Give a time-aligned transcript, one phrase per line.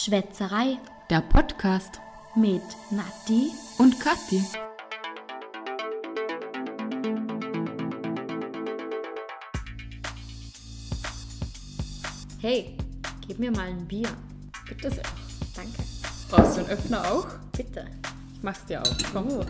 [0.00, 0.78] Schwätzerei
[1.10, 2.00] Der Podcast
[2.36, 3.50] mit Nati.
[3.78, 4.44] und Kathi.
[12.40, 12.76] Hey,
[13.26, 14.08] gib mir mal ein Bier.
[14.68, 15.02] Bitte sehr.
[15.56, 15.82] Danke.
[16.30, 17.26] Brauchst du einen Öffner auch?
[17.56, 17.84] Bitte.
[18.34, 18.96] Ich mach's dir auf.
[19.12, 19.44] Komm.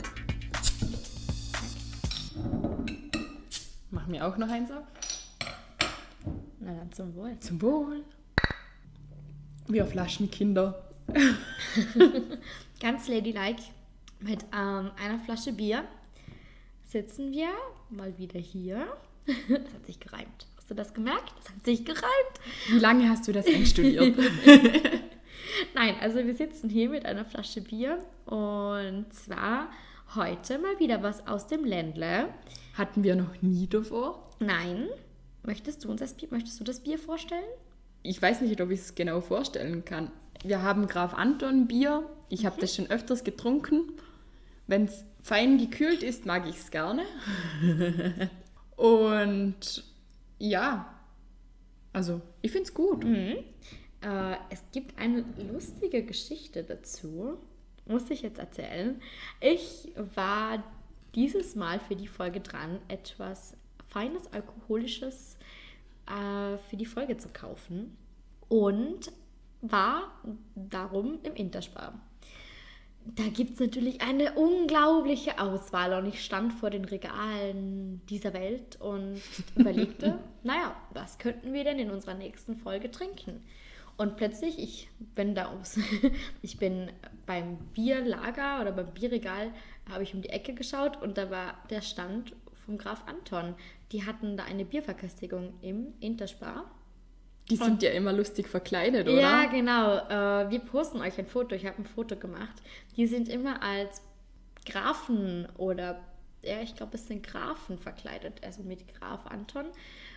[3.90, 4.84] Mach mir auch noch eins auf.
[6.60, 7.38] Na dann zum Wohl.
[7.38, 8.02] Zum Wohl.
[9.68, 10.82] Wir Flaschenkinder.
[12.80, 13.62] Ganz ladylike
[14.20, 15.84] mit ähm, einer Flasche Bier
[16.86, 17.50] sitzen wir
[17.90, 18.86] mal wieder hier.
[19.48, 20.46] Das hat sich gereimt.
[20.56, 21.34] Hast du das gemerkt?
[21.36, 22.02] Das hat sich gereimt.
[22.68, 24.16] Wie lange hast du das einstudiert?
[25.74, 29.68] Nein, also wir sitzen hier mit einer Flasche Bier und zwar
[30.14, 32.30] heute mal wieder was aus dem Ländle.
[32.72, 34.30] Hatten wir noch nie davor.
[34.40, 34.88] Nein.
[35.42, 37.44] Möchtest du uns das Bier, möchtest du das Bier vorstellen?
[38.02, 40.10] Ich weiß nicht, ob ich es genau vorstellen kann.
[40.44, 42.08] Wir haben Graf Anton Bier.
[42.28, 43.92] Ich habe das schon öfters getrunken.
[44.66, 47.04] Wenn es fein gekühlt ist, mag ich es gerne.
[48.76, 49.84] Und
[50.38, 50.94] ja,
[51.92, 53.04] also ich finde es gut.
[53.04, 57.38] Äh, es gibt eine lustige Geschichte dazu.
[57.86, 59.00] Muss ich jetzt erzählen.
[59.40, 60.62] Ich war
[61.14, 63.56] dieses Mal für die Folge dran, etwas
[63.88, 65.38] feines alkoholisches
[66.08, 67.96] äh, für die Folge zu kaufen.
[68.48, 69.12] Und
[69.60, 70.12] war
[70.54, 71.94] darum im Interspar.
[73.14, 78.78] Da gibt es natürlich eine unglaubliche Auswahl und ich stand vor den Regalen dieser Welt
[78.80, 79.20] und
[79.56, 83.42] überlegte, naja, was könnten wir denn in unserer nächsten Folge trinken?
[83.96, 85.78] Und plötzlich, ich bin da ums,
[86.42, 86.90] ich bin
[87.26, 89.52] beim Bierlager oder beim Bierregal,
[89.90, 93.54] habe ich um die Ecke geschaut und da war der Stand vom Graf Anton.
[93.92, 96.70] Die hatten da eine Bierverköstigung im Interspar.
[97.50, 99.18] Die sind ja immer lustig verkleidet, oder?
[99.20, 99.96] Ja, genau.
[99.96, 101.54] Äh, wir posten euch ein Foto.
[101.54, 102.62] Ich habe ein Foto gemacht.
[102.96, 104.02] Die sind immer als
[104.66, 105.98] Grafen oder,
[106.42, 109.64] ja, ich glaube, es sind Grafen verkleidet, also mit Graf Anton.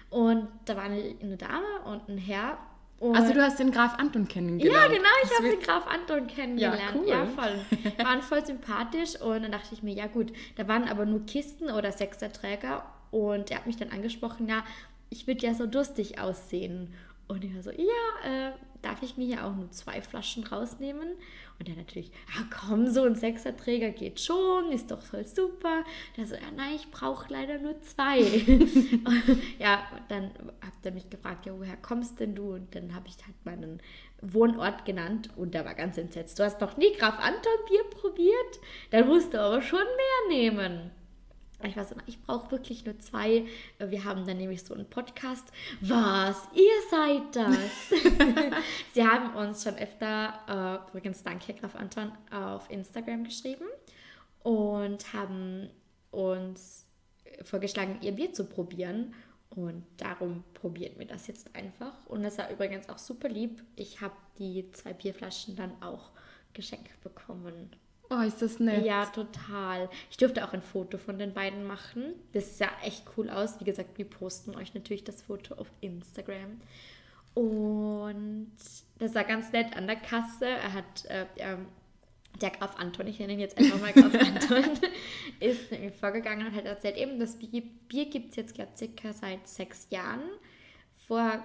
[0.10, 2.58] Und da war eine, eine Dame und ein Herr.
[3.00, 4.92] Und Also du hast den Graf Anton kennengelernt.
[4.92, 6.96] ja, genau, ich habe den Graf Anton kennengelernt.
[6.96, 7.08] cool.
[7.08, 7.60] Ja, voll.
[8.06, 11.72] Waren voll sympathisch und dann dachte ich mir, ja gut, da waren aber nur Kisten
[11.72, 14.64] oder Sechserträger und er hat mich dann angesprochen, ja,
[15.10, 16.94] ich würde ja so durstig aussehen.
[17.28, 18.52] Und ich war so, ja, äh,
[18.82, 21.10] darf ich mir hier auch nur zwei Flaschen rausnehmen?
[21.60, 25.84] Und er natürlich, ja komm, so ein Sechserträger geht schon, ist doch voll super.
[26.18, 28.20] Der so, ja nein, ich brauche leider nur zwei.
[29.60, 32.56] ja, dann hat er mich gefragt, ja, woher kommst denn du?
[32.56, 33.82] Und dann habe ich halt meinen
[34.22, 36.38] Wohnort genannt und da war ganz entsetzt.
[36.40, 38.60] Du hast noch nie Graf Anton Bier probiert?
[38.90, 40.92] Dann musst du aber schon mehr nehmen.
[41.68, 43.46] Ich war so, ich brauche wirklich nur zwei.
[43.80, 45.52] Wir haben dann nämlich so einen Podcast.
[45.82, 46.48] Was?
[46.54, 47.90] Ihr seid das?
[48.94, 53.66] Sie haben uns schon öfter, äh, übrigens danke Graf Anton, auf Instagram geschrieben
[54.44, 55.70] und haben
[56.12, 56.88] uns
[57.44, 59.14] vorgeschlagen, ihr Bier zu probieren.
[59.50, 62.06] Und darum probieren wir das jetzt einfach.
[62.06, 63.62] Und das war übrigens auch super lieb.
[63.76, 66.12] Ich habe die zwei Bierflaschen dann auch
[66.54, 67.70] geschenkt bekommen.
[68.12, 68.86] Oh, ist das nett.
[68.86, 69.90] Ja, total.
[70.10, 72.14] Ich durfte auch ein Foto von den beiden machen.
[72.34, 73.62] Das sah echt cool aus.
[73.62, 76.60] Wie gesagt, wir posten euch natürlich das Foto auf Instagram.
[77.36, 78.52] Und
[79.00, 80.46] das war ganz nett an der Kasse.
[80.46, 81.68] Er hat, äh, ähm,
[82.42, 84.78] der Graf Anton, ich nenne ihn jetzt einfach mal Graf Anton,
[85.40, 88.78] ist nämlich vorgegangen und hat erzählt, eben das Bier, Bier gibt es jetzt, glaube ich,
[88.78, 90.24] circa seit sechs Jahren.
[91.08, 91.42] Vor,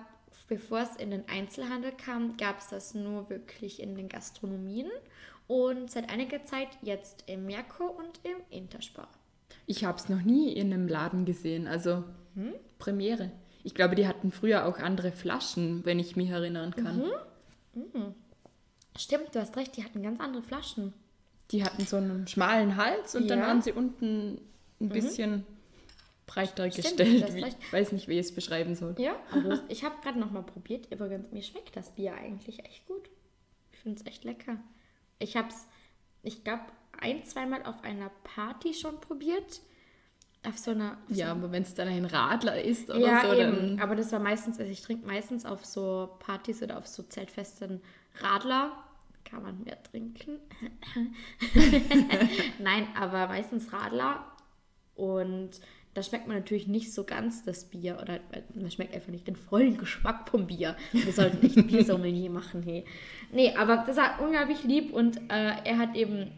[0.49, 4.91] bevor es in den Einzelhandel kam, gab es das nur wirklich in den Gastronomien
[5.49, 9.09] und seit einiger Zeit jetzt im Merkur und im Interspar.
[9.67, 12.53] Ich habe es noch nie in einem Laden gesehen, also Hm?
[12.79, 13.31] Premiere.
[13.65, 17.11] Ich glaube, die hatten früher auch andere Flaschen, wenn ich mich erinnern kann.
[17.75, 18.15] Mhm.
[18.99, 20.93] Stimmt, du hast recht, die hatten ganz andere Flaschen.
[21.51, 23.45] Die hatten so einen schmalen Hals und dann Ja.
[23.45, 23.49] Mhm.
[23.49, 24.41] waren sie unten
[24.81, 25.45] ein bisschen
[26.27, 27.35] breiter Stimmt, gestellt.
[27.61, 28.95] ich weiß nicht, wie ich es beschreiben soll.
[28.99, 30.93] Ja, aber ich habe gerade noch mal probiert.
[30.93, 33.09] Übrigens, mir schmeckt das Bier eigentlich echt gut.
[33.73, 34.57] Ich finde es echt lecker.
[35.19, 35.67] Ich habe es,
[36.23, 36.65] ich glaube,
[37.01, 39.61] ein, zweimal auf einer Party schon probiert.
[40.47, 40.93] Auf so einer.
[40.93, 43.57] Auf Ja, aber wenn es dann ein Radler ist oder ja, so, eben.
[43.57, 43.81] dann.
[43.81, 47.83] Aber das war meistens, also ich trinke meistens auf so Partys oder auf so Zeltfesten
[48.21, 48.73] Radler.
[49.25, 50.39] Kann man mehr trinken.
[52.61, 54.25] Nein, aber meistens Radler.
[54.95, 55.61] Und
[55.97, 57.99] da schmeckt man natürlich nicht so ganz das Bier.
[58.03, 60.77] Oder äh, man schmeckt einfach nicht den vollen Geschmack vom Bier.
[60.93, 62.85] Wir sollten echt ein Biersommelier machen, hey.
[63.33, 66.31] Nee, aber das war unglaublich lieb und äh, er hat eben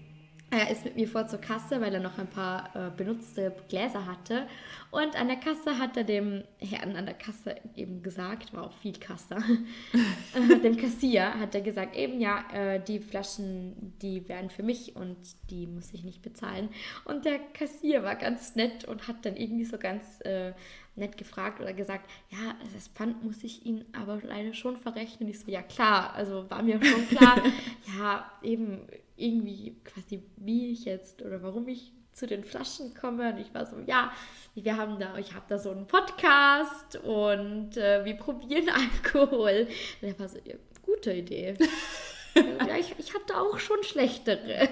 [0.50, 4.06] Er ist mit mir vor zur Kasse, weil er noch ein paar äh, benutzte Gläser
[4.06, 4.46] hatte.
[4.90, 8.72] Und an der Kasse hat er dem Herrn an der Kasse eben gesagt, war auch
[8.72, 9.36] viel Kasse,
[10.34, 14.96] äh, dem Kassier hat er gesagt, eben ja, äh, die Flaschen, die wären für mich
[14.96, 15.18] und
[15.50, 16.70] die muss ich nicht bezahlen.
[17.04, 20.52] Und der Kassier war ganz nett und hat dann irgendwie so ganz äh,
[20.96, 25.28] nett gefragt oder gesagt, ja, das Pfand muss ich Ihnen aber leider schon verrechnen.
[25.28, 27.42] Ich so, ja klar, also war mir schon klar,
[27.98, 33.32] ja, eben irgendwie quasi, wie ich jetzt oder warum ich zu den Flaschen komme.
[33.32, 34.12] Und ich war so, ja,
[34.54, 38.68] wir haben da, ich habe da so einen Podcast und äh, wir probieren
[39.04, 39.68] Alkohol.
[40.00, 41.54] Und er war so, ja, gute Idee.
[42.34, 44.68] ja, ich, ich hatte auch schon schlechtere.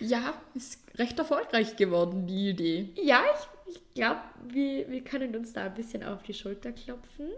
[0.00, 2.90] Ja, ist recht erfolgreich geworden, die Idee.
[2.96, 3.22] Ja,
[3.66, 7.28] ich, ich glaube, wir, wir können uns da ein bisschen auf die Schulter klopfen.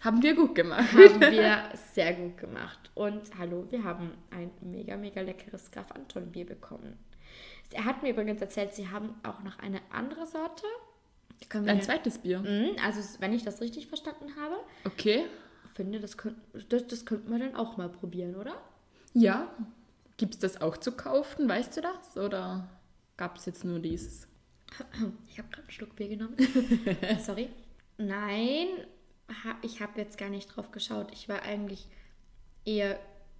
[0.00, 0.92] Haben wir gut gemacht.
[0.92, 2.90] Haben wir sehr gut gemacht.
[2.94, 6.98] Und hallo, wir haben ein mega, mega leckeres Graf Anton Bier bekommen.
[7.72, 10.64] Er hat mir übrigens erzählt, sie haben auch noch eine andere Sorte.
[11.52, 12.40] Ein zweites Bier.
[12.40, 14.56] Mhm, also, wenn ich das richtig verstanden habe.
[14.84, 15.24] Okay.
[15.74, 16.36] Finde, das, könnt,
[16.68, 18.54] das, das könnten wir dann auch mal probieren, oder?
[19.14, 19.50] Ja.
[20.16, 21.48] Gibt es das auch zu kaufen?
[21.48, 22.16] Weißt du das?
[22.16, 22.68] Oder
[23.16, 24.26] gab es jetzt nur dieses?
[25.28, 26.36] Ich habe gerade einen Schluck Bier genommen.
[27.24, 27.48] Sorry.
[27.96, 28.68] Nein,
[29.62, 31.08] ich habe jetzt gar nicht drauf geschaut.
[31.12, 31.86] Ich war eigentlich
[32.64, 32.98] eher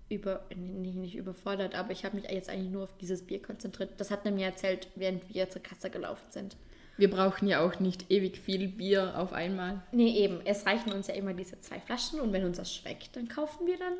[0.08, 3.92] über, nicht, nicht überfordert, aber ich habe mich jetzt eigentlich nur auf dieses Bier konzentriert.
[3.98, 6.56] Das hat er mir erzählt, während wir zur Kasse gelaufen sind.
[6.96, 9.82] Wir brauchen ja auch nicht ewig viel Bier auf einmal.
[9.92, 10.40] Nee, eben.
[10.44, 13.66] Es reichen uns ja immer diese zwei Flaschen und wenn uns das schmeckt, dann kaufen
[13.66, 13.94] wir dann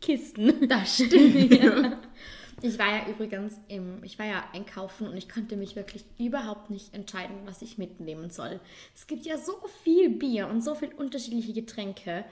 [0.00, 0.68] Kisten.
[0.68, 1.54] Das stimmt.
[1.54, 1.98] ja.
[2.62, 6.70] Ich war ja übrigens im, ich war ja einkaufen und ich konnte mich wirklich überhaupt
[6.70, 8.60] nicht entscheiden, was ich mitnehmen soll.
[8.94, 12.24] Es gibt ja so viel Bier und so viele unterschiedliche Getränke.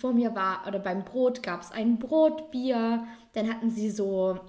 [0.00, 4.40] Vor mir war, oder beim Brot gab es ein Brotbier, dann hatten sie so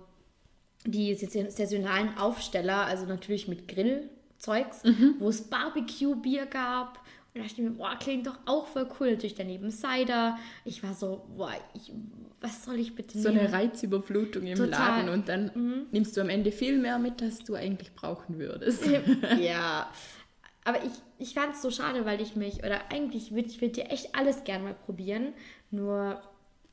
[0.86, 5.16] die saisonalen Aufsteller, also natürlich mit Grillzeugs, mhm.
[5.20, 7.00] wo es Barbecue-Bier gab.
[7.38, 9.12] Und da dachte ich mir, boah, klingt doch auch voll cool.
[9.12, 10.38] Natürlich daneben Cider.
[10.66, 11.92] Ich war so, boah, ich,
[12.42, 13.42] was soll ich bitte so nehmen?
[13.42, 14.69] So eine Reizüberflutung im Total.
[14.69, 15.86] Laden und dann mhm.
[15.92, 18.84] nimmst du am Ende viel mehr mit, als du eigentlich brauchen würdest.
[19.39, 19.92] ja,
[20.63, 23.75] aber ich, ich fand es so schade, weil ich mich, oder eigentlich würde ich würd
[23.75, 25.34] dir echt alles gerne mal probieren.
[25.69, 26.22] Nur,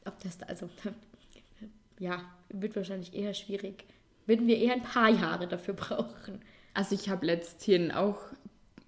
[0.05, 0.71] ob das da, also,
[1.99, 3.85] ja, wird wahrscheinlich eher schwierig.
[4.27, 6.41] Würden wir eher ein paar Jahre dafür brauchen.
[6.73, 8.19] Also ich habe letzthin auch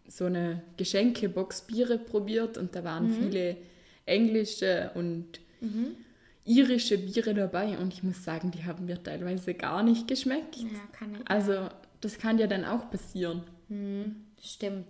[0.09, 3.15] so eine Geschenkebox Biere probiert und da waren mhm.
[3.15, 3.57] viele
[4.05, 5.97] englische und mhm.
[6.45, 10.57] irische Biere dabei und ich muss sagen, die haben mir teilweise gar nicht geschmeckt.
[10.57, 11.31] Ja, kann ich.
[11.31, 11.69] Also
[12.01, 13.43] das kann ja dann auch passieren.
[13.69, 14.17] Mhm.
[14.41, 14.87] Stimmt.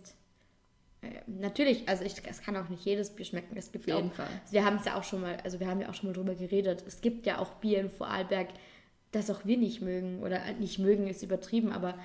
[1.02, 3.56] Äh, natürlich, also ich, es kann auch nicht jedes Bier schmecken.
[3.56, 4.28] Es gibt Auf jeden auch, Fall.
[4.50, 6.34] Wir haben es ja auch schon mal, also wir haben ja auch schon mal drüber
[6.34, 6.84] geredet.
[6.86, 8.48] Es gibt ja auch Bier in Vorarlberg,
[9.12, 10.22] das auch wir nicht mögen.
[10.22, 11.98] Oder nicht mögen ist übertrieben, aber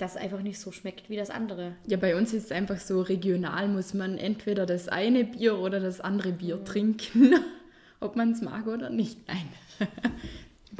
[0.00, 1.76] das einfach nicht so schmeckt wie das andere.
[1.86, 5.80] Ja, bei uns ist es einfach so regional, muss man entweder das eine Bier oder
[5.80, 6.64] das andere Bier mhm.
[6.64, 7.34] trinken,
[8.00, 9.18] ob man es mag oder nicht.
[9.28, 9.48] Nein.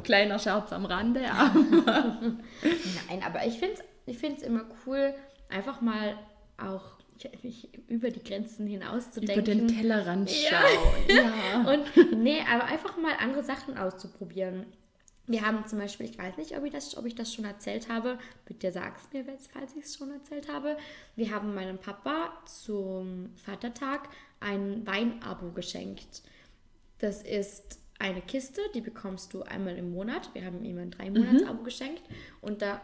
[0.03, 2.19] Kleiner Scherz am Rande, aber.
[3.09, 5.13] Nein, aber ich finde es ich find's immer cool,
[5.49, 6.15] einfach mal
[6.57, 6.83] auch
[7.87, 9.41] über die Grenzen hinaus zu denken.
[9.41, 11.07] Über den Tellerrand schauen.
[11.07, 11.15] Ja.
[11.15, 11.71] ja.
[11.71, 14.65] Und nee, aber einfach mal andere Sachen auszuprobieren.
[15.31, 17.87] Wir haben zum Beispiel, ich weiß nicht, ob ich das, ob ich das schon erzählt
[17.89, 19.23] habe, bitte sag es mir,
[19.53, 20.77] falls ich es schon erzählt habe.
[21.15, 24.09] Wir haben meinem Papa zum Vatertag
[24.41, 26.21] ein Weinabo geschenkt.
[26.99, 30.33] Das ist eine Kiste, die bekommst du einmal im Monat.
[30.33, 31.65] Wir haben ihm ein drei Monats Abo mhm.
[31.65, 32.03] geschenkt
[32.41, 32.81] und da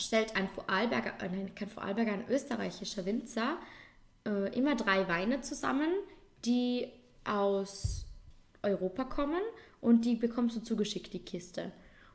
[0.00, 3.58] stellt ein Vorarlberger, äh, nein, kein Vorarlberger, ein österreichischer Winzer
[4.24, 5.90] äh, immer drei Weine zusammen,
[6.44, 6.88] die
[7.24, 8.06] aus
[8.62, 9.42] Europa kommen
[9.80, 11.72] und die bekommst du zugeschickt, die Kiste.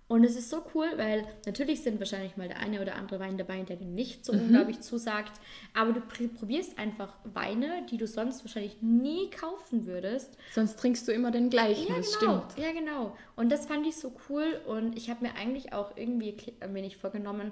[0.10, 3.38] Und es ist so cool, weil natürlich sind wahrscheinlich mal der eine oder andere Wein
[3.38, 4.42] dabei, der dir nicht so mhm.
[4.42, 5.32] unglaublich zusagt.
[5.74, 10.38] Aber du probierst einfach Weine, die du sonst wahrscheinlich nie kaufen würdest.
[10.54, 12.44] Sonst trinkst du immer den gleichen, ja, das genau.
[12.48, 12.66] stimmt.
[12.66, 13.16] Ja, genau.
[13.36, 14.60] Und das fand ich so cool.
[14.68, 17.52] Und ich habe mir eigentlich auch irgendwie ein wenig vorgenommen,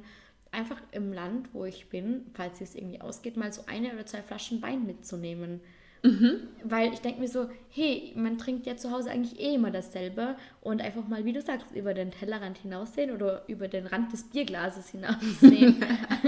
[0.51, 4.21] einfach im Land, wo ich bin, falls es irgendwie ausgeht, mal so eine oder zwei
[4.21, 5.61] Flaschen Wein mitzunehmen.
[6.03, 6.47] Mhm.
[6.63, 10.35] Weil ich denke mir so, hey, man trinkt ja zu Hause eigentlich eh immer dasselbe
[10.61, 14.23] und einfach mal, wie du sagst, über den Tellerrand hinaussehen oder über den Rand des
[14.23, 15.83] Bierglases hinaussehen.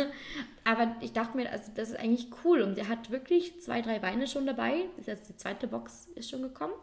[0.64, 4.02] Aber ich dachte mir, also das ist eigentlich cool und er hat wirklich zwei, drei
[4.02, 4.86] Weine schon dabei.
[4.96, 6.74] Das ist jetzt die zweite Box ist schon gekommen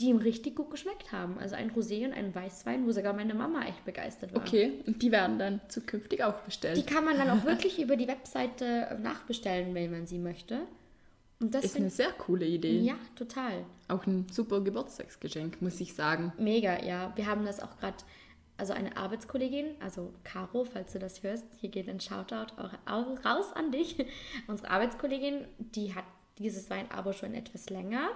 [0.00, 1.38] die ihm richtig gut geschmeckt haben.
[1.38, 4.40] Also ein Rosé und ein Weißwein, wo sogar meine Mama echt begeistert war.
[4.40, 6.76] Okay, und die werden dann zukünftig auch bestellt.
[6.78, 10.60] Die kann man dann auch wirklich über die Webseite nachbestellen, wenn man sie möchte.
[11.40, 12.80] Das ist eine sehr coole Idee.
[12.80, 13.64] Ja, total.
[13.88, 16.32] Auch ein super Geburtstagsgeschenk, muss ich sagen.
[16.38, 17.12] Mega, ja.
[17.16, 17.96] Wir haben das auch gerade
[18.58, 22.52] also eine Arbeitskollegin, also Caro, falls du das hörst, hier geht ein Shoutout
[22.84, 23.96] auch raus an dich.
[24.46, 26.04] Unsere Arbeitskollegin, die hat
[26.36, 28.10] dieses Weinabo schon etwas länger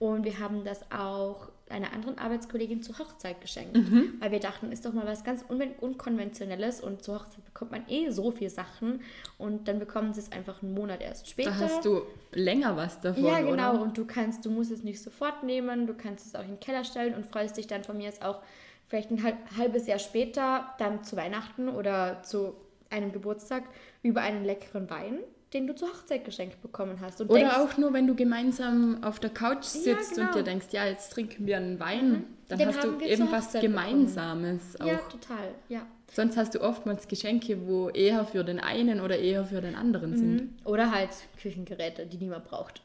[0.00, 4.14] und wir haben das auch einer anderen Arbeitskollegin zur Hochzeit geschenkt, mhm.
[4.20, 7.88] weil wir dachten, ist doch mal was ganz un unkonventionelles und zur Hochzeit bekommt man
[7.88, 9.00] eh so viele Sachen
[9.38, 11.50] und dann bekommen sie es einfach einen Monat erst später.
[11.50, 12.02] Da hast du
[12.32, 13.52] länger was davon, Ja, genau.
[13.52, 13.82] Oder?
[13.82, 16.60] Und du kannst, du musst es nicht sofort nehmen, du kannst es auch in den
[16.60, 18.42] Keller stellen und freust dich dann von mir jetzt auch
[18.86, 19.24] vielleicht ein
[19.56, 22.54] halbes Jahr später, dann zu Weihnachten oder zu
[22.90, 23.64] einem Geburtstag
[24.02, 25.18] über einen leckeren Wein
[25.54, 27.20] den du zur Hochzeit geschenkt bekommen hast.
[27.20, 30.26] Oder denkst, auch nur, wenn du gemeinsam auf der Couch sitzt ja, genau.
[30.26, 32.24] und dir denkst, ja, jetzt trinken wir einen Wein, mhm.
[32.48, 34.90] dann den hast du irgendwas Gemeinsames bekommen.
[34.90, 35.02] auch.
[35.02, 35.86] Ja, total, ja.
[36.12, 40.10] Sonst hast du oftmals Geschenke, wo eher für den einen oder eher für den anderen
[40.10, 40.16] mhm.
[40.16, 40.50] sind.
[40.64, 42.82] Oder halt Küchengeräte, die niemand braucht.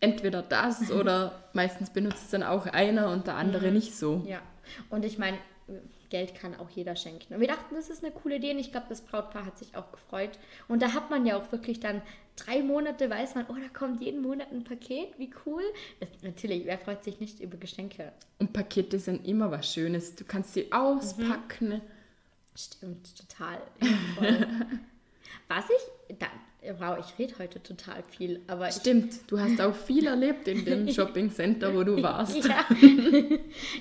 [0.00, 3.74] Entweder das oder meistens benutzt es dann auch einer und der andere mhm.
[3.74, 4.24] nicht so.
[4.26, 4.40] Ja,
[4.88, 5.38] und ich meine,
[6.10, 7.34] Geld kann auch jeder schenken.
[7.34, 9.76] Und wir dachten, das ist eine coole Idee und ich glaube, das Brautpaar hat sich
[9.76, 10.38] auch gefreut.
[10.68, 12.02] Und da hat man ja auch wirklich dann
[12.36, 15.62] drei Monate, weiß man, oh, da kommt jeden Monat ein Paket, wie cool.
[16.00, 18.12] Das, natürlich, wer freut sich nicht über Geschenke?
[18.38, 20.14] Und Pakete sind immer was Schönes.
[20.14, 21.68] Du kannst sie auspacken.
[21.68, 21.80] Mhm.
[22.56, 23.60] Stimmt, total.
[25.48, 26.30] was ich, dann,
[26.78, 30.64] Wow, ich rede heute total viel, aber Stimmt, ich, du hast auch viel erlebt in
[30.64, 32.44] dem Shopping Center, wo du warst.
[32.44, 32.64] ja.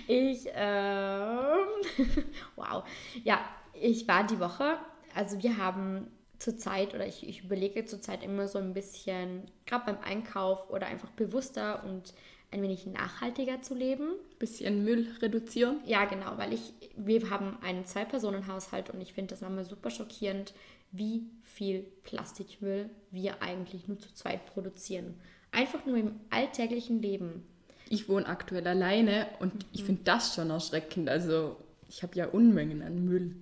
[0.07, 1.57] Ich, ähm,
[2.55, 2.83] wow.
[3.23, 3.39] Ja,
[3.73, 4.77] ich war die Woche,
[5.15, 6.07] also wir haben
[6.39, 11.09] zurzeit, oder ich, ich überlege zurzeit immer so ein bisschen, gerade beim Einkauf oder einfach
[11.11, 12.13] bewusster und
[12.51, 14.09] ein wenig nachhaltiger zu leben.
[14.39, 15.79] Bisschen Müll reduzieren?
[15.85, 20.53] Ja, genau, weil ich, wir haben einen Zwei-Personen-Haushalt und ich finde das manchmal super schockierend,
[20.93, 25.15] wie viel Plastikmüll wir eigentlich nur zu zweit produzieren.
[25.51, 27.45] Einfach nur im alltäglichen Leben.
[27.89, 29.59] Ich wohne aktuell alleine und mhm.
[29.73, 31.09] ich finde das schon erschreckend.
[31.09, 31.57] Also
[31.89, 33.35] ich habe ja Unmengen an Müll.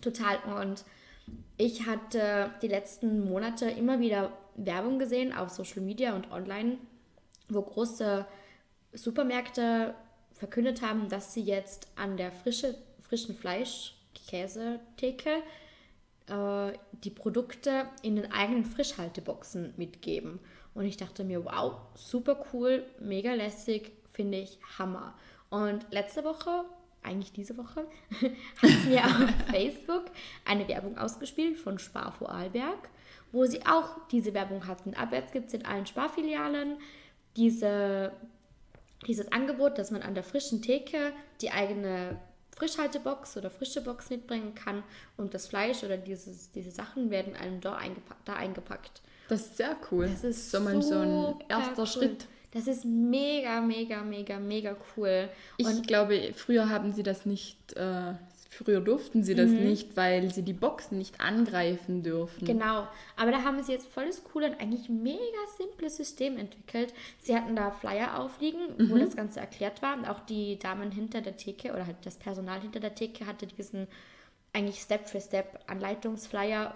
[0.00, 0.38] Total.
[0.60, 0.84] Und
[1.56, 6.78] ich hatte die letzten Monate immer wieder Werbung gesehen auf Social Media und online,
[7.48, 8.26] wo große
[8.92, 9.94] Supermärkte
[10.32, 15.42] verkündet haben, dass sie jetzt an der frische, frischen Fleisch-Käsetheke
[16.28, 16.72] äh,
[17.04, 20.40] die Produkte in den eigenen Frischhalteboxen mitgeben.
[20.74, 25.14] Und ich dachte mir, wow, super cool, mega lässig, finde ich Hammer.
[25.50, 26.64] Und letzte Woche,
[27.02, 27.86] eigentlich diese Woche,
[28.62, 30.06] hat mir auf Facebook
[30.44, 32.90] eine Werbung ausgespielt von Spar Vorarlberg,
[33.32, 34.94] wo sie auch diese Werbung hatten.
[34.94, 36.78] Ab jetzt gibt es in allen Sparfilialen
[37.36, 38.12] diese,
[39.06, 42.18] dieses Angebot, dass man an der frischen Theke die eigene
[42.56, 44.82] Frischhaltebox oder frische Box mitbringen kann
[45.16, 48.26] und das Fleisch oder dieses, diese Sachen werden einem da eingepackt.
[48.26, 49.02] Da eingepackt.
[49.28, 50.08] Das ist sehr cool.
[50.08, 51.86] Das ist so, mal so ein erster cool.
[51.86, 52.26] Schritt.
[52.52, 55.28] Das ist mega, mega, mega, mega cool.
[55.60, 58.14] Und ich glaube, früher haben sie das nicht äh,
[58.56, 59.64] Früher durften sie das mhm.
[59.64, 62.46] nicht, weil sie die Boxen nicht angreifen dürfen.
[62.46, 65.18] Genau, aber da haben sie jetzt volles coole und eigentlich mega
[65.58, 66.94] simples System entwickelt.
[67.20, 68.90] Sie hatten da Flyer aufliegen, mhm.
[68.90, 69.94] wo das Ganze erklärt war.
[69.98, 73.46] Und auch die Damen hinter der Theke oder halt das Personal hinter der Theke hatte
[73.46, 73.88] diesen
[74.54, 76.74] eigentlich Step-für-Step-Anleitungsflyer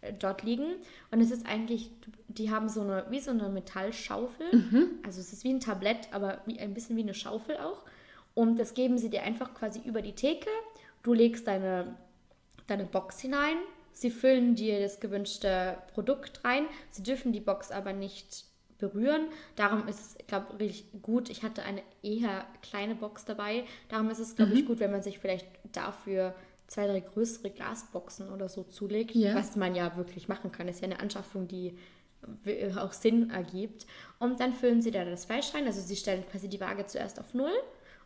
[0.00, 0.74] äh, dort liegen.
[1.12, 1.92] Und es ist eigentlich,
[2.26, 4.46] die haben so eine, wie so eine Metallschaufel.
[4.52, 4.90] Mhm.
[5.06, 7.84] Also es ist wie ein Tablett, aber wie, ein bisschen wie eine Schaufel auch.
[8.34, 10.48] Und das geben sie dir einfach quasi über die Theke
[11.02, 11.96] Du legst deine,
[12.66, 13.56] deine Box hinein,
[13.92, 16.66] sie füllen dir das gewünschte Produkt rein.
[16.90, 18.44] Sie dürfen die Box aber nicht
[18.78, 19.28] berühren.
[19.56, 21.30] Darum ist es, glaube ich, richtig gut.
[21.30, 23.64] Ich hatte eine eher kleine Box dabei.
[23.88, 24.58] Darum ist es, glaube mhm.
[24.58, 26.34] ich, gut, wenn man sich vielleicht dafür
[26.66, 29.34] zwei, drei größere Glasboxen oder so zulegt, ja.
[29.34, 30.66] was man ja wirklich machen kann.
[30.66, 31.76] Das ist ja eine Anschaffung, die
[32.76, 33.86] auch Sinn ergibt.
[34.18, 35.66] Und dann füllen sie da das Fleisch rein.
[35.66, 37.52] Also sie stellen quasi die Waage zuerst auf Null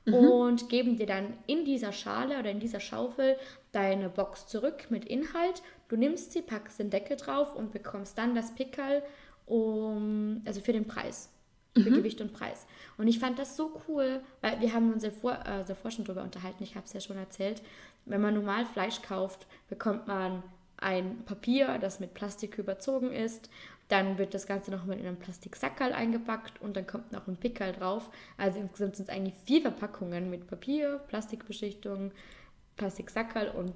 [0.06, 0.14] mhm.
[0.14, 3.36] und geben dir dann in dieser Schale oder in dieser Schaufel
[3.72, 5.62] deine Box zurück mit Inhalt.
[5.88, 9.02] Du nimmst sie, packst den Deckel drauf und bekommst dann das Pickel
[9.44, 11.30] um, also für den Preis.
[11.74, 11.96] Für mhm.
[11.96, 12.66] Gewicht und Preis.
[12.96, 16.22] Und ich fand das so cool, weil wir haben uns davor, äh, davor schon drüber
[16.22, 17.62] unterhalten, ich habe es ja schon erzählt.
[18.06, 20.42] Wenn man normal Fleisch kauft, bekommt man
[20.78, 23.50] ein Papier, das mit Plastik überzogen ist.
[23.88, 27.72] Dann wird das Ganze nochmal in einen Plastiksackerl eingepackt und dann kommt noch ein Pickerl
[27.72, 28.10] drauf.
[28.36, 32.12] Also insgesamt sind es eigentlich vier Verpackungen mit Papier, Plastikbeschichtung,
[32.76, 33.72] Plastiksackerl und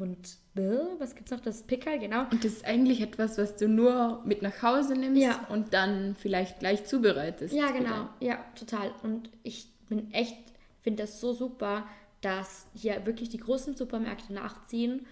[0.00, 1.40] und äh, was gibt's noch?
[1.40, 2.22] Das Pickerl, genau.
[2.30, 5.46] Und das ist eigentlich etwas, was du nur mit nach Hause nimmst ja.
[5.48, 7.54] und dann vielleicht gleich zubereitest.
[7.54, 8.08] Ja, genau.
[8.18, 8.32] Wieder.
[8.32, 8.92] Ja, total.
[9.02, 10.36] Und ich bin echt,
[10.82, 11.86] finde das so super,
[12.20, 15.06] dass hier wirklich die großen Supermärkte nachziehen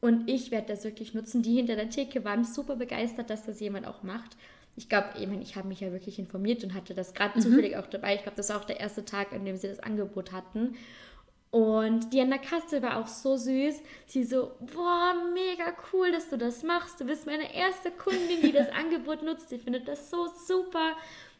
[0.00, 1.42] und ich werde das wirklich nutzen.
[1.42, 4.36] Die hinter der Theke waren super begeistert, dass das jemand auch macht.
[4.76, 7.42] Ich glaube, ich, mein, ich habe mich ja wirklich informiert und hatte das gerade mhm.
[7.42, 8.14] zufällig auch dabei.
[8.14, 10.76] Ich glaube, das war auch der erste Tag, an dem sie das Angebot hatten.
[11.50, 13.80] Und die an der Kasse war auch so süß.
[14.06, 17.00] Sie so, boah, mega cool, dass du das machst.
[17.00, 19.50] Du bist meine erste Kundin, die das Angebot nutzt.
[19.52, 20.92] Ich finde das so super.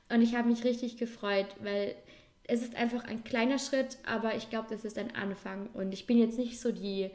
[0.08, 1.96] Und ich habe mich richtig gefreut, weil
[2.44, 5.68] es ist einfach ein kleiner Schritt, aber ich glaube, das ist ein Anfang.
[5.74, 7.10] Und ich bin jetzt nicht so die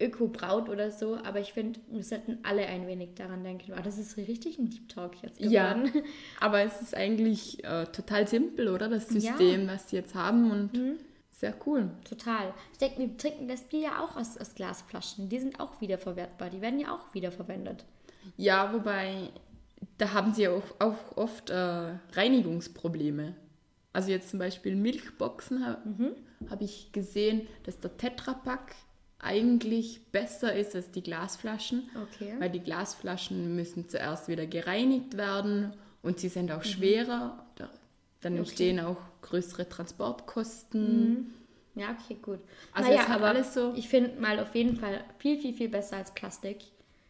[0.00, 3.72] Öko-Braut oder so, aber ich finde, wir sollten alle ein wenig daran denken.
[3.78, 5.52] Oh, das ist richtig ein Deep Talk jetzt geworden.
[5.52, 6.02] Ja,
[6.40, 8.88] aber es ist eigentlich äh, total simpel, oder?
[8.88, 9.74] Das System, ja.
[9.74, 10.96] was sie jetzt haben und mhm.
[11.30, 11.90] sehr cool.
[12.08, 12.52] Total.
[12.72, 15.28] Ich denke, wir trinken das Bier ja auch aus, aus Glasflaschen.
[15.28, 16.50] Die sind auch wiederverwertbar.
[16.50, 17.84] Die werden ja auch wiederverwendet.
[18.36, 19.30] Ja, wobei,
[19.98, 23.36] da haben sie auch, auch oft äh, Reinigungsprobleme.
[23.92, 26.50] Also jetzt zum Beispiel Milchboxen habe mhm.
[26.50, 28.74] hab ich gesehen, dass der Tetrapack
[29.18, 31.88] eigentlich besser ist als die Glasflaschen.
[31.94, 32.34] Okay.
[32.38, 36.68] Weil die Glasflaschen müssen zuerst wieder gereinigt werden und sie sind auch mhm.
[36.68, 37.46] schwerer.
[38.20, 41.08] Dann entstehen auch größere Transportkosten.
[41.08, 41.26] Mhm.
[41.74, 42.38] Ja, okay, gut.
[42.72, 43.74] Also naja, aber alles so.
[43.76, 46.64] Ich finde mal auf jeden Fall viel, viel, viel besser als Plastik.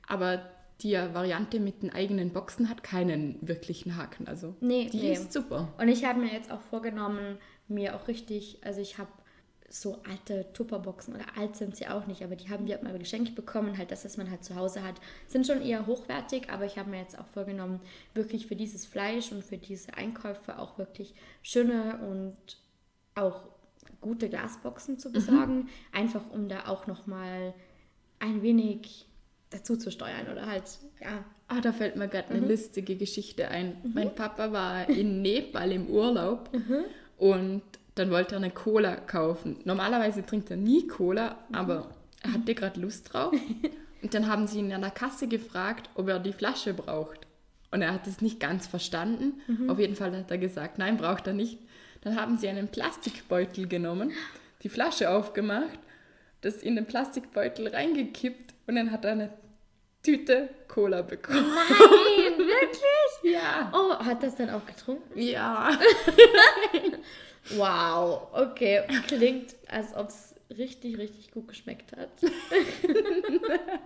[0.09, 0.43] Aber
[0.81, 4.27] die Variante mit den eigenen Boxen hat keinen wirklichen Haken.
[4.27, 5.13] Also nee, die nee.
[5.13, 5.73] ist super.
[5.79, 9.11] Und ich habe mir jetzt auch vorgenommen, mir auch richtig, also ich habe
[9.75, 13.35] so alte Tupperboxen oder alt sind sie auch nicht, aber die haben wir mal geschenkt
[13.35, 14.95] bekommen, halt das, was man halt zu Hause hat,
[15.27, 17.81] sind schon eher hochwertig, aber ich habe mir jetzt auch vorgenommen,
[18.15, 22.37] wirklich für dieses Fleisch und für diese Einkäufe auch wirklich schöne und
[23.17, 23.41] auch
[24.01, 25.13] gute Glasboxen zu mhm.
[25.13, 25.69] besorgen, mhm.
[25.91, 27.53] einfach um da auch nochmal
[28.21, 29.07] ein wenig
[29.51, 31.25] dazu zu steuern oder halt, ja.
[31.49, 32.49] Ah, da fällt mir gerade eine mhm.
[32.49, 33.77] lustige Geschichte ein.
[33.83, 33.93] Mhm.
[33.93, 36.85] Mein Papa war in Nepal im Urlaub mhm.
[37.19, 37.63] und
[37.95, 39.57] dann wollte er eine Cola kaufen.
[39.65, 41.91] Normalerweise trinkt er nie Cola, aber
[42.23, 43.35] er hatte gerade Lust drauf.
[44.03, 47.21] Und dann haben sie ihn an der Kasse gefragt, ob er die Flasche braucht.
[47.71, 49.41] Und er hat es nicht ganz verstanden.
[49.47, 49.71] Mhm.
[49.71, 51.59] Auf jeden Fall hat er gesagt, nein, braucht er nicht.
[52.03, 54.13] Dann haben sie einen Plastikbeutel genommen,
[54.63, 55.79] die Flasche aufgemacht,
[56.43, 59.31] das in den Plastikbeutel reingekippt und dann hat er eine
[60.05, 61.49] Tüte Cola bekommen.
[61.49, 63.35] Nein, wirklich?
[63.35, 63.73] Ja.
[63.75, 65.19] Oh, hat das dann auch getrunken?
[65.19, 65.71] Ja.
[67.51, 68.83] Wow, okay.
[69.07, 72.11] Klingt, als ob es richtig, richtig gut geschmeckt hat.
[72.73, 73.81] naja,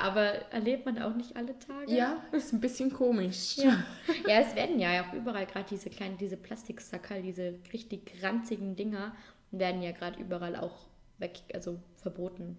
[0.00, 1.92] aber erlebt man auch nicht alle Tage.
[1.92, 3.58] Ja, ist ein bisschen komisch.
[3.58, 3.84] Ja,
[4.26, 9.14] ja es werden ja auch überall gerade diese kleinen, diese Plastiksackerl, diese richtig ranzigen Dinger,
[9.52, 10.86] werden ja gerade überall auch
[11.18, 12.58] weg, also verboten.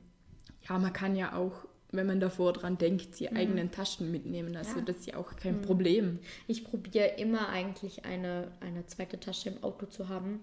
[0.69, 3.37] Ja, man kann ja auch wenn man davor dran denkt, die mhm.
[3.37, 4.55] eigenen Taschen mitnehmen.
[4.57, 4.85] Also ja.
[4.85, 5.61] das ist ja auch kein mhm.
[5.61, 6.19] Problem.
[6.47, 10.39] Ich probiere immer eigentlich eine, eine zweite Tasche im Auto zu haben.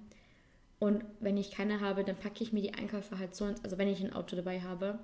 [0.78, 3.76] Und wenn ich keine habe, dann packe ich mir die Einkäufe halt so ins, also
[3.76, 4.98] wenn ich ein Auto dabei habe,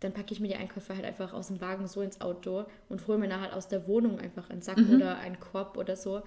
[0.00, 3.06] dann packe ich mir die Einkäufe halt einfach aus dem Wagen so ins Auto und
[3.06, 4.96] hole mir nachher halt aus der Wohnung einfach einen Sack mhm.
[4.96, 6.22] oder einen Korb oder so.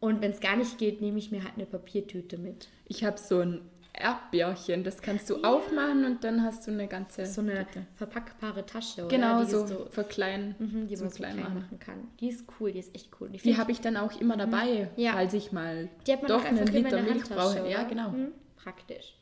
[0.00, 2.68] Und wenn es gar nicht geht, nehme ich mir halt eine Papiertüte mit.
[2.86, 3.60] Ich habe so ein
[3.92, 4.84] Erdbeerchen.
[4.84, 5.48] Das kannst du ja.
[5.48, 7.26] aufmachen und dann hast du eine ganze.
[7.26, 7.86] So eine Tüte.
[7.96, 9.16] verpackbare Tasche, oder?
[9.16, 10.54] Genau, die so, so für klein.
[10.58, 11.54] Mhm, die man so klein, machen.
[11.54, 11.78] machen.
[11.78, 12.08] kann.
[12.20, 13.30] Die ist cool, die ist echt cool.
[13.30, 14.38] Die, die habe ich dann auch immer mhm.
[14.50, 15.12] dabei, ja.
[15.12, 15.88] falls ich mal
[16.26, 17.68] doch einen Liter Milch brauche.
[17.68, 18.10] Ja, genau.
[18.10, 18.32] Mhm.
[18.56, 19.14] Praktisch.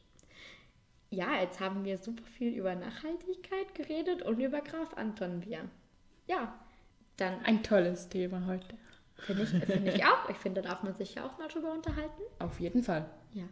[1.10, 5.60] Ja, jetzt haben wir super viel über Nachhaltigkeit geredet und über Graf Anton Bier.
[6.26, 6.54] Ja,
[7.16, 7.42] dann.
[7.44, 8.76] Ein tolles Thema heute.
[9.16, 10.28] Finde ich, find ich auch.
[10.28, 12.22] Ich finde, da darf man sich ja auch mal drüber unterhalten.
[12.38, 13.08] Auf jeden Fall.
[13.32, 13.44] Ja.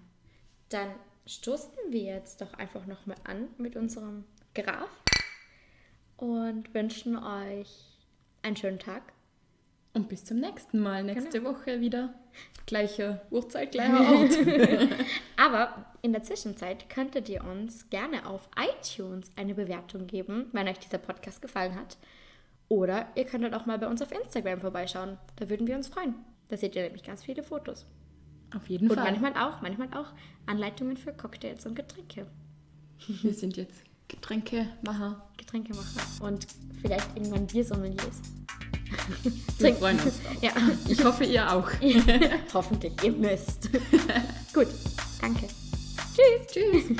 [0.69, 0.91] Dann
[1.27, 4.25] stoßen wir jetzt doch einfach nochmal an mit unserem
[4.55, 4.91] Graf
[6.17, 7.69] und wünschen euch
[8.43, 9.03] einen schönen Tag.
[9.93, 11.05] Und bis zum nächsten Mal.
[11.05, 11.53] Nächste genau.
[11.55, 12.13] Woche wieder
[12.67, 14.37] gleiche Uhrzeit, gleicher Ort.
[15.37, 20.79] Aber in der Zwischenzeit könntet ihr uns gerne auf iTunes eine Bewertung geben, wenn euch
[20.79, 21.97] dieser Podcast gefallen hat.
[22.69, 25.19] Oder ihr könntet auch mal bei uns auf Instagram vorbeischauen.
[25.37, 26.15] Da würden wir uns freuen.
[26.49, 27.87] Da seht ihr nämlich ganz viele Fotos.
[28.55, 29.07] Auf jeden und Fall.
[29.13, 30.13] Und manchmal auch, manchmal auch
[30.47, 32.27] Anleitungen für Cocktails und Getränke.
[33.23, 35.29] Wir sind jetzt Getränkemacher.
[35.37, 36.01] Getränkemacher.
[36.21, 36.47] Und
[36.81, 38.21] vielleicht irgendwann Biersommeliers.
[39.59, 40.43] Wir freuen uns drauf.
[40.43, 40.53] Ja.
[40.89, 41.69] Ich hoffe, ihr auch.
[42.55, 43.71] Hoffentlich, ihr müsst.
[44.55, 44.69] Gut,
[45.21, 45.49] danke.
[46.15, 46.47] Tschüss.
[46.53, 46.97] Tschüss.